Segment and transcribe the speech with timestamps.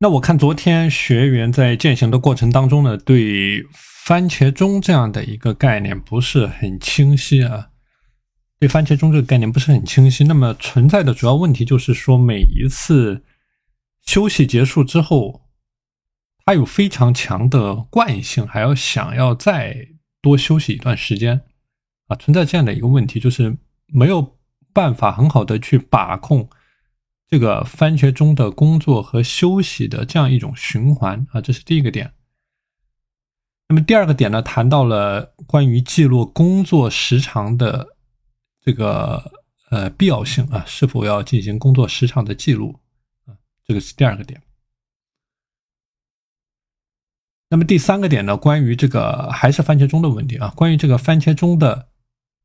[0.00, 7.70] 那我看昨天学员在践行的过程当中呢，对番茄钟这样的一个概念不是很清晰啊，
[8.60, 10.22] 对番茄钟这个概念不是很清晰。
[10.22, 13.24] 那么存在的主要问题就是说，每一次
[14.06, 15.48] 休息结束之后，
[16.44, 19.88] 它有非常强的惯性，还要想要再
[20.22, 21.40] 多休息一段时间
[22.06, 23.58] 啊，存在这样的一个问题，就是
[23.88, 24.38] 没有
[24.72, 26.48] 办法很好的去把控。
[27.30, 32.14] 这个番茄钟的工作和休息的这样一种循环啊，这是第一个点。
[33.68, 37.96] 那么第二个点呢，谈到了关于记录工作时长的
[38.64, 39.30] 这个
[39.68, 42.80] 呃必要性啊，是否要进行工作时长的记录
[43.26, 44.40] 啊，这个是第二个点。
[47.50, 51.90] 那么第三个点呢，关于这个还是番茄钟的问题啊，关于这个番茄钟的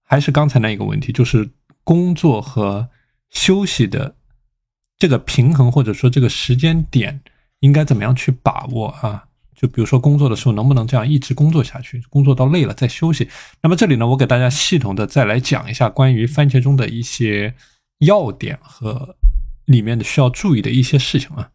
[0.03, 1.51] 还是刚才那一个问题，就是
[1.85, 2.89] 工作和
[3.29, 4.17] 休息的。
[4.97, 7.21] 这个平衡或者说这个时间点
[7.59, 9.25] 应该怎么样去把握啊？
[9.55, 13.29] 就比如说工作的时候能不能这样一直工作下去，工作到累了再休息。
[13.61, 17.53] 那么这里呢，我给大家系统的再来讲一下关于番茄钟的一些
[17.99, 19.15] 要点和
[19.65, 21.51] 里面的需要注意的一些事情啊。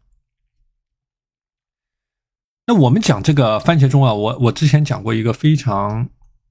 [2.65, 6.09] 那我们讲这个番茄钟啊，我我之前讲过一个非常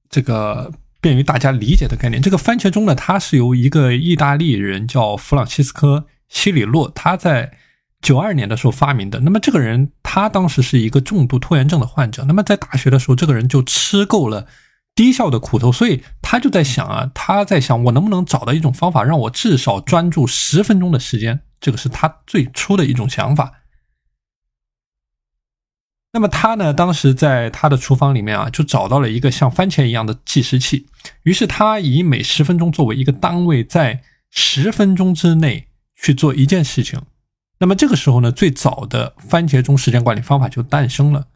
[0.09, 2.23] 这个便于大家理解的概念。
[2.23, 6.07] 这个番茄钟呢，它是由一个意大利人叫弗朗西斯科。
[6.29, 7.53] 西里洛他在
[8.01, 9.19] 九二年的时候发明的。
[9.21, 12.25] 那么这个人他当时是一个重度拖延症的患者。
[12.25, 14.47] 那么在大学的时候，这个人就吃够了
[14.95, 21.41] 低效的苦头，所以他就在想啊，他在想我能不能找到一种方法，让我至少专注十分钟的时间。
[21.61, 23.53] 这个是他最初的一种想法。
[26.13, 30.87] 那么他呢，当时在他的厨房里面啊，就找到了一个像番茄一样的计时器。
[31.25, 35.69] 于是他以每十分钟作为一个单位，在十分钟之内。
[36.01, 37.03] 去做一件事情，
[37.59, 41.27] 那么这个时候呢，最早的番茄钟时间管理方法就诞生了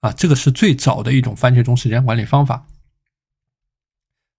[0.00, 2.66] 啊，这个是最早的一种番茄钟时间管理方法。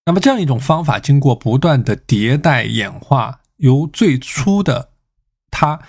[0.06, 4.90] 那么这样一种方法经过不断的迭代演化，由最初的
[5.50, 5.80] 它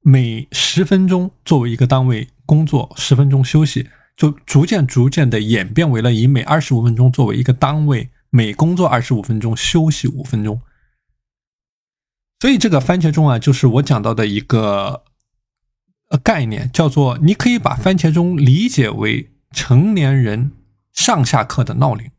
[0.00, 10.60] 每十分钟作为一个单位工作，十分钟休息，就逐渐逐渐的演变为了以每二十五分钟作为一个单位，每工作二十五分钟休息五分钟。
[12.42, 15.04] 所以这个番茄钟啊，就是我讲到的一个
[16.08, 20.50] 呃概念，叫做你可以把番茄钟理解为成年人
[20.92, 22.10] 上下课的闹铃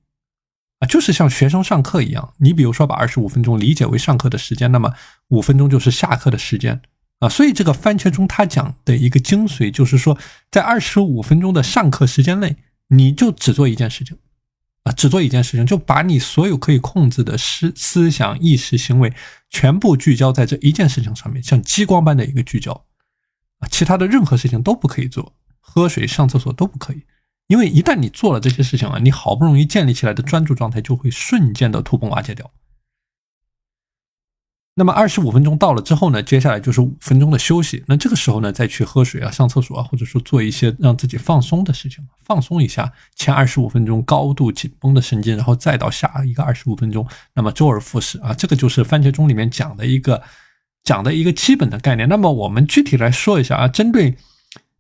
[0.80, 2.34] 啊，就是像学生上课一样。
[2.38, 4.94] 你比如说把二十五分钟理解为上课的时间，那么
[5.28, 6.82] 五分钟就是下课的时间
[7.20, 7.28] 啊。
[7.28, 10.18] 所以这个番茄钟它讲的一个精髓就是说，
[10.50, 12.56] 在二十五分钟的上课时间内，
[12.88, 14.18] 你就只做一件事情。
[14.84, 19.14] 啊，只做一件事情，就把你所有可以控制的思思想、意识、行为
[19.50, 22.74] 全部聚焦在这一件事情上面，像激光般的一个聚焦。
[23.60, 27.04] 啊，其他的任何事情都不可以做，喝水、上厕所都不可以，
[27.48, 32.52] 因为一旦你做了这些事情啊，你好不容易建立起来的专注状态就会瞬间的土崩瓦解掉。
[34.76, 37.84] 那么二十五分钟到了之后呢，接下来就是五分钟的休息。
[37.88, 48.34] 那这个时候呢，再去喝水啊、上厕所啊，或者说做一些让自己放松的事情，放松一下前二十五分钟高度紧绷的神经，然后再到下一个二十五分钟，那么周而复始啊。
[48.34, 50.20] 这个就是番茄钟里面讲的一个
[50.84, 52.10] 讲的一个基本的概念。
[52.10, 54.18] 那么我们具体来说一下啊，针对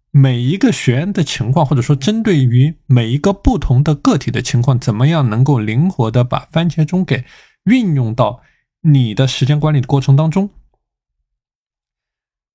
[0.09, 7.23] 每一个学员的情况，或者说针对于每一个不同的个体的情况，怎么样能够灵活的把番茄钟给
[7.65, 8.41] 运用到。
[8.85, 10.49] 你的时间管理的过程当中，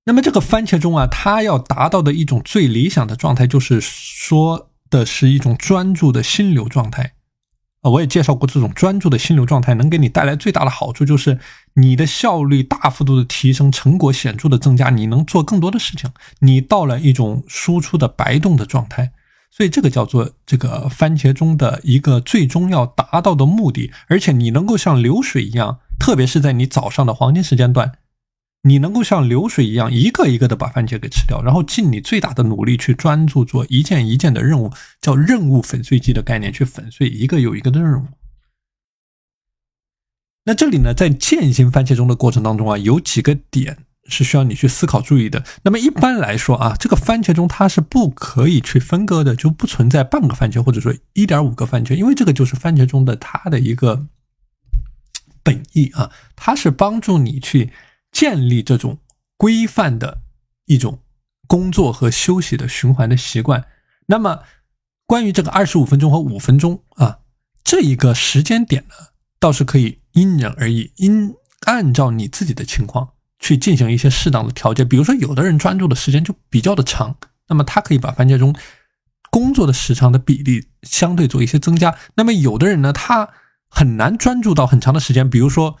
[0.05, 7.13] 那么这个番茄钟啊，它要达到的一种最理想的状态，就是说的是一种专注的心流状态
[7.81, 7.89] 啊。
[7.91, 11.39] 我也介绍过，这种专注的心流状态能给你带来最大的好处，就是
[11.73, 19.11] 你的效率大幅度的提升，成果显著的增加，你能做更多的事情，你到了一种输出的白动的状态。
[19.49, 25.79] 所以这个叫做这个番茄钟的一个最终要达到的目的，而且你能够像流水一样。
[25.99, 27.91] 特别是在你早上的黄金时间段，
[28.61, 38.07] 你能够像流水一样一个一个的把番茄给吃掉，然后尽你最大的努力去专注做一件一件的任务，叫任务粉碎机的概念，去粉碎一个又一个的任务。
[40.45, 45.43] 那这里呢，在践行番茄钟的过程当中啊，有几个点是需要你去思考注意的。
[45.63, 54.07] 那么一般来说啊，这个番茄钟它是不可以去分割的，就不存在半个番茄或者说一点五个番茄，因为这个就是番茄钟的它的一个。
[55.41, 57.71] 本意啊，它是帮助你去
[58.11, 58.99] 建立这种
[59.35, 60.19] 规范的
[60.65, 60.99] 一种
[61.47, 63.65] 工作和休息的循环的习惯。
[64.07, 64.43] 那么，
[65.07, 67.19] 关于这个二十五分钟和五分钟啊，
[67.63, 68.95] 这一个时间点呢，
[69.39, 74.85] 倒是可以因人而异，因按照你自己的情况去进行一些适当的调节。
[74.85, 78.53] 比如说，有的人专注的时间就比较的长，那么他可以把番茄钟
[79.31, 81.95] 工作的时长的比例相对做一些增加。
[82.15, 83.29] 那么有的人呢，他
[83.69, 85.77] 很难专注到很长的时间，比如说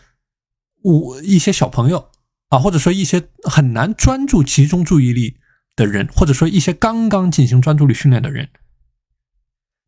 [0.81, 2.09] 我一些小朋友
[2.49, 5.37] 啊，或者说一些很难专注集中注意力
[5.75, 8.49] 的人，或者说一些刚刚进行专注力训练的人。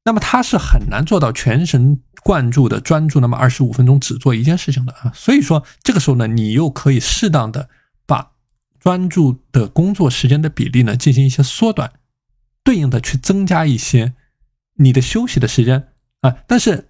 [0.03, 5.11] 那么他是很难做到全神贯注的专注，那么二十五分钟只做一件事情的啊。
[5.13, 7.69] 所以说这个时候呢，你又可以适当的
[8.05, 8.31] 把
[8.79, 11.93] 专注的工作时间的比例呢进行一些缩短，
[12.63, 14.13] 对应的去增加一些
[14.75, 15.89] 你的休息的时间
[16.21, 16.37] 啊。
[16.47, 16.89] 但是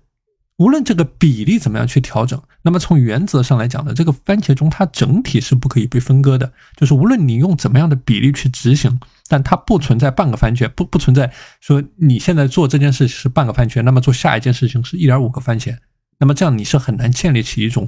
[0.62, 9.00] 无论这个比例怎么样去调整，那么从原则上来讲呢，这个番茄钟它整体是不可以被分割的，就是无论你用怎么样的比例去执行。
[9.28, 11.32] 但它不存在半个番茄，不不存在
[11.62, 15.76] 说你现在做这件事是半个番茄，那么做下一件事情是一点五个番茄，
[16.20, 17.88] 那么这样你是很难建立起一种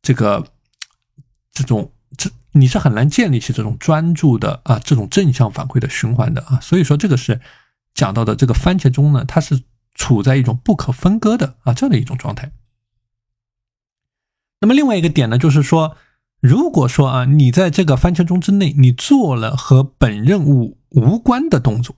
[0.00, 0.46] 这个
[1.52, 7.40] 这种这你是很难建立起这种专注的啊这种正向反馈的循环的啊，所以说这个是
[7.92, 9.60] 讲到的这个番茄钟呢，它是
[9.96, 12.52] 处在一种不可分割的啊这样的一种状态。
[14.60, 15.96] 那么另外一个点呢，就是说。
[16.38, 21.96] 如果说啊，你在这个番茄钟之内，你做了和本任务无关的动作，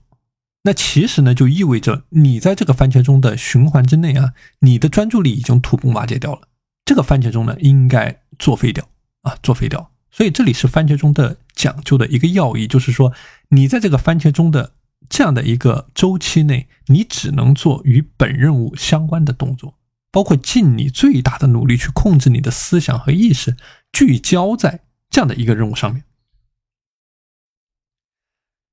[0.63, 6.47] 那其实呢，就意味着你在这个番茄钟的循环之内啊，你的专注力已经土崩瓦解掉了。
[6.85, 8.87] 这个番茄钟呢，应该作废掉
[9.21, 9.91] 啊，作废掉。
[10.09, 13.13] 所以这里是番茄钟的讲究的一个要义，就是说，
[13.49, 14.71] 你在这个番茄钟的
[15.09, 19.75] 这样的一个周期内，你只能做与本任务相关的动作。
[20.11, 23.55] 包括尽你最大的努力去控制你的思想和意识，
[23.91, 26.03] 聚焦在这样的一个任务上面。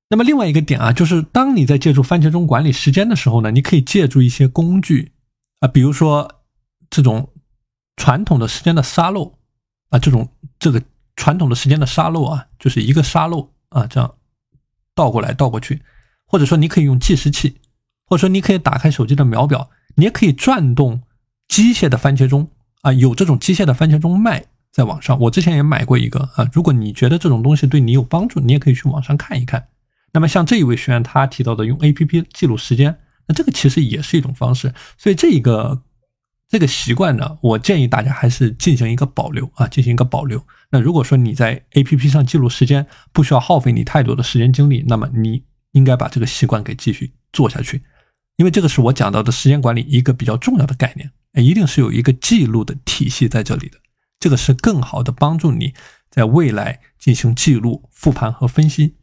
[0.09, 5.11] 那么另外一个点啊，就是当你在借助番茄钟管理时间的时候呢，你可以借助一些工具
[5.59, 6.41] 啊，比如说
[6.89, 7.29] 这种
[7.97, 9.37] 传统的时间的沙漏
[9.89, 10.81] 啊，这种这个
[11.15, 14.15] 传统的时间的沙漏啊，就是一个沙漏啊，这样
[14.95, 15.83] 倒过来倒过去，
[16.27, 17.57] 或者说你可以用计时器，
[18.05, 21.01] 或者说你可以打开手机的秒表，你也可以转动。
[21.47, 22.51] 机械的番茄钟
[22.81, 26.45] 啊，有这种机械的番茄钟卖在网上，我之前也买过一个啊。
[26.51, 29.69] 如果你觉得这种东西对你有帮助，你也可以去网上看一看。
[30.11, 34.73] 那么像这一位学员他提到的用 A P P 记录时间，那这个其实也是一种方式。
[34.97, 35.81] 所以这一个
[36.49, 40.43] 这个习惯呢，我建议大家还是进行一个保留啊，进行一个保留。
[40.71, 47.83] 那如果说你在 A P P 上记录时间不需要耗费你太多的时间精力，那么你应该把这个习惯给继续做下去，
[48.37, 51.11] 因为这个是我讲到的时间管理一个比较重要的概念。
[51.33, 53.77] 一定是有一个记录的体系在这里的，
[54.19, 55.75] 这个是更好的帮助你
[56.09, 58.95] 在未来进行记录、复盘和分析。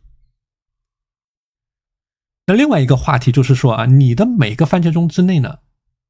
[2.47, 5.61] 那另外一个话题就是说啊，你的每个番茄钟之内呢，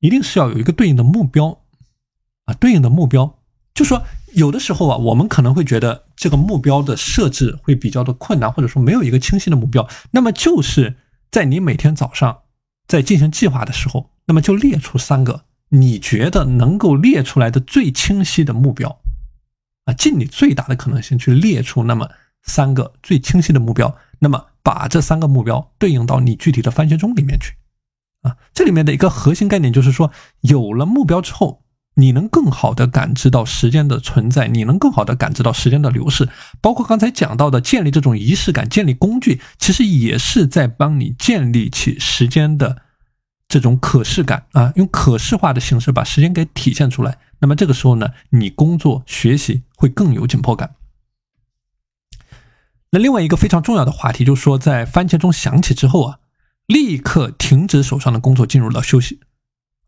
[0.00, 1.64] 一定是要有一个对应的目标
[2.46, 3.42] 啊，对应的目标。
[3.74, 4.02] 就说
[4.34, 9.88] 有的时候啊，我们可能会觉得这个目标的设置会比较的困难，或者说没有一个清晰的目标。
[10.10, 10.96] 那么就是
[11.30, 12.42] 在你每天早上
[12.86, 15.44] 在进行计划的时候，那么就列出三个。
[15.70, 19.00] 你觉得能够列出来的最清晰的目标，
[19.86, 22.10] 啊，尽你最大的可能性去列出那么
[22.42, 27.54] 三个最清晰的目标，那么把这三个目标对应到你具体的番茄钟里面去，
[28.22, 31.63] 啊，这里面的一个核心概念就是说，有了目标之后，
[31.94, 36.28] 你能更好的感知到时间的存在，你能更好的感知到时间的流逝，
[36.60, 42.82] 包括刚才讲到的建立这种仪式感，建立工具，其实也是在帮你建立起时间的。
[43.46, 47.18] 这种可视感啊，用可视化的形式把时间给体现出来。
[47.40, 50.74] 那么这个时候呢，你工作学习会更有紧迫感。
[52.90, 56.18] 那另外一个非常重要的话题就是说，在番茄钟响起之后啊，
[56.66, 59.20] 立刻停止手上的工作，进入到休息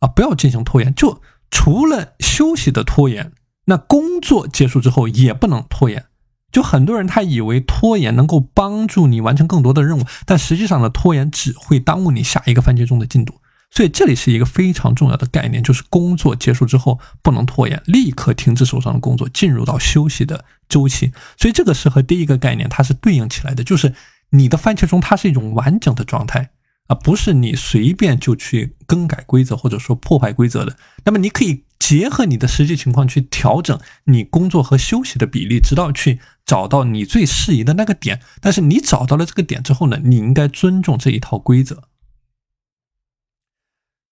[0.01, 0.95] 啊，不要进行拖延。
[0.95, 3.33] 就除了休息的拖延，
[3.67, 6.07] 那工作结束之后也不能拖延。
[6.53, 13.35] 就很多人他以为拖延能够帮助你完成更多的任务，但实际上呢，拖延只会耽误你下一个番茄钟的进度。
[13.71, 21.13] 所以这里是一个非常重要的概念，就是工作结束之后不能拖延，立刻停止手上的工作，进入到休息的周期。
[21.37, 23.93] 所以这个是和第一个概念它是对应起来的，就是
[24.31, 26.51] 你的番茄钟它是一种完整的状态
[26.87, 30.77] 啊，不是你随便就去更改规则或者说破坏规则的。
[31.05, 38.21] 那么你可以结合你的实际情况去调整你工作和休息的比例，直到去找到你最适宜的那个点。
[38.41, 41.85] 但是你找到了这个点之后呢，你应该尊重这一套规则。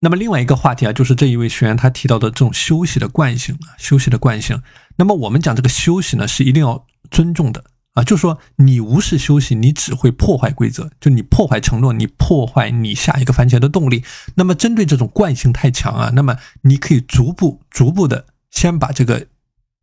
[0.01, 4.63] 那么另外一个话题啊，就是这一位学员他提到的这种休息的惯性啊，休息的惯性。
[4.97, 7.65] 那么我们讲这个休息呢，是一定要尊重的
[7.95, 14.05] 啊，就说你无视休息，你只会破坏规则，就你破坏承诺，你破坏你下一个番茄的动力。
[14.35, 19.29] 那么针对这种惯性太强啊，那么你可以逐步逐步的先把这个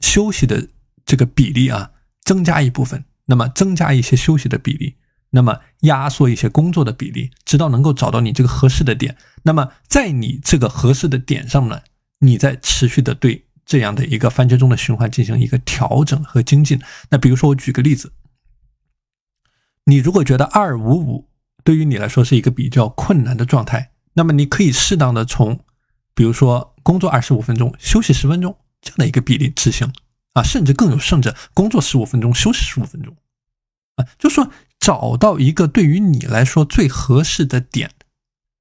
[0.02, 0.68] 休息的
[1.06, 1.92] 这个比例啊
[2.24, 4.96] 增加一部分，那么增加一些休息的比例，
[5.30, 9.16] 那么压缩一些工作的比例，直到能够找到你这个合适的点。
[9.44, 11.80] 那么在你这个合适的点上呢，
[12.20, 16.82] 你再持续的对这样的一个番茄钟的循环进行一个调整和精进。
[17.10, 18.14] 那比如说我举个例子，
[19.86, 21.30] 你如果觉得二五五
[21.64, 25.60] 对于你来说是一个比较困难的状态，那么你可以适当的从，
[26.14, 29.92] 比如说工作二十五分钟，休息十分钟这样的一个比例执行。
[30.34, 33.14] 啊，甚至更有甚者，工作十五分钟，休息十五分钟，
[33.98, 34.50] 啊，就说
[34.80, 37.92] 找到一个对于你来说最合适的点，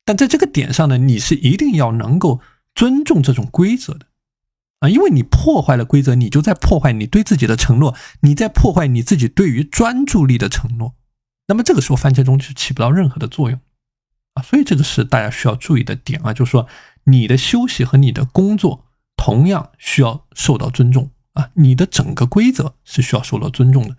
[0.05, 2.41] 但在这个点上呢，你是一定要能够
[2.75, 4.07] 尊重这种规则的，
[4.81, 10.95] 啊，因为你破坏了规则，你就在破坏你对自己的承诺，你在破坏你自己对于专注力的承诺，
[11.47, 13.61] 那么这个时候番茄钟就起不到任何的作用，
[14.35, 16.67] 啊，所以这个是大家需要注意的点啊，就是说
[17.05, 21.11] 你的休息和你的工作同样需要受到尊重。
[21.35, 23.97] 啊，你的整个规则是需要受到尊重的。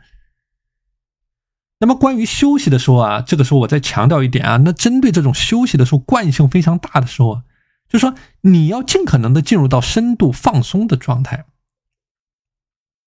[1.79, 7.41] 那么关于休息的时候啊，这个时候我再强调一点啊，那针对这种休息的时候惯性非常大的时候，
[7.91, 11.45] 就说你要尽可能的进入到深度放松的状态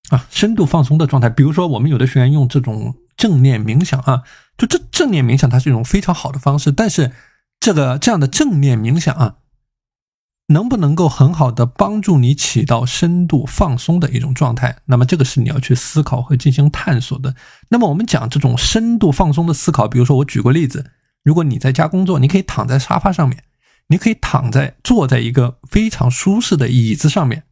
[0.09, 1.29] 啊，深度放松的状态。
[1.29, 4.23] 比如说我们有的学员用这种正念冥想啊，
[4.57, 7.11] 就这正念冥想它是一种非常好的方式，但是
[7.59, 9.37] 这个这样的正念冥想啊。
[10.49, 14.77] 能不能够很好的帮助你起到深度放松的一种状态？
[14.85, 17.33] 那么这个是你要去思考和进行探索的。
[17.69, 20.91] 那么我们讲这种深度放松的思考，比如说我举个例子，
[21.23, 23.43] 如果你在家工作，你可以躺在沙发上面，
[23.87, 27.43] 你可以躺在坐在一个非常舒适的椅子上面，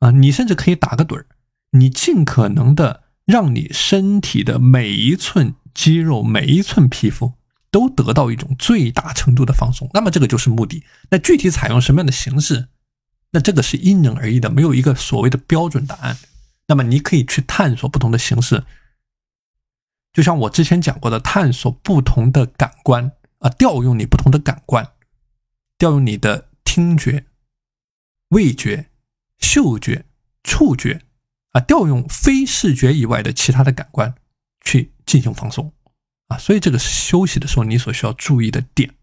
[0.00, 1.26] 啊，你甚至可以打个盹儿，
[1.70, 7.34] 你尽可能的让你身体的每一寸肌肉、每一寸皮肤。
[7.70, 10.84] 都得到一种最大程度的放松，那么这个就是目的。
[11.10, 12.68] 那具体采用什么样的形式，
[13.32, 16.16] 那这个是因人而异的，没有一个所谓的标准答案。
[16.68, 18.62] 那么你可以去探索不同的形式，
[20.12, 24.88] 就像我之前讲过的，探索不同的感官啊，调用你不同的感官，
[25.78, 27.26] 调用你的听觉、
[28.28, 28.90] 味觉、
[29.38, 30.04] 嗅觉、
[30.42, 31.02] 触觉
[31.50, 34.14] 啊，调用非视觉以外的其他的感官
[34.60, 35.72] 去进行放松。
[36.28, 38.94] 啊，所以这个是休息的时候你所需要注意的点。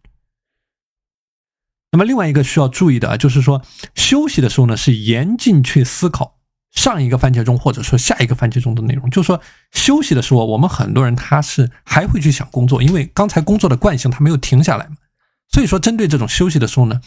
[1.92, 3.62] 那么另外一个需要注意的啊，就是说
[3.94, 6.40] 休息的时候呢，是严禁去思考
[6.72, 9.10] 上一个番茄钟或者说下一个番茄钟的内容。
[9.10, 9.40] 就是说
[9.72, 14.98] 休息的时候，我们很多人他是还会去想工作，因为刚才工作的惯性他没有停下来嘛。
[15.52, 17.02] 所以说针对这种休息的时候呢，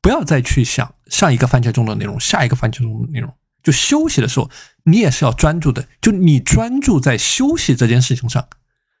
[0.00, 3.32] 不要再去想上一个番茄钟的内容，下一个番茄钟的内容。
[3.62, 4.50] 就休息的时候，
[4.84, 8.46] 你也是要专注的，就你专注在休息这件事情上。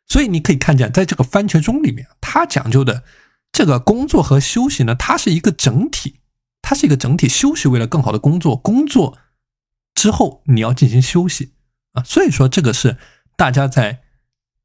[0.06, 3.04] 所以你可以看见，在这个番茄钟里面，它讲究的
[3.52, 6.20] 这个工作和休息呢，它是一个整体，
[6.62, 7.28] 它是一个整体。
[7.28, 9.18] 休息为了更好的工作，工作
[9.94, 11.52] 之后你要进行休息
[11.92, 12.02] 啊。
[12.02, 12.96] 所以说，这个是
[13.36, 14.00] 大家在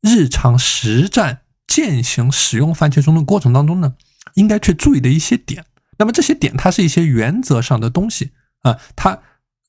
[0.01, 3.95] 日常实战践行使用番茄钟的过程当中呢，
[4.35, 5.65] 应该去注意的一些点。
[5.97, 8.31] 那么这些点，它是一些原则上的东西
[8.61, 9.19] 啊，它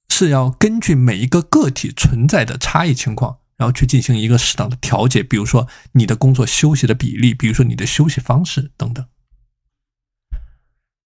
[0.09, 3.39] 是要根据每一个个体存在的差异情况。
[3.57, 9.05] 然后去进行一个适当的调节，比如说你的工作休息的比例，比如说你的休息方式等等。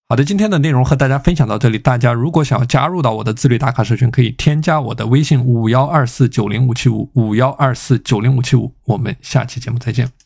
[0.08, 1.80] 好的，今天的内容和大家分享到这里。
[1.80, 8.72] 大家如果想要加入到我的自律打卡社群，可以添加我的微信五幺二四九零五七五五幺二四九零五七五。
[8.84, 10.23] 我们下期节目再见。